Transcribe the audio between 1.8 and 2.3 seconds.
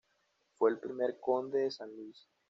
Luis.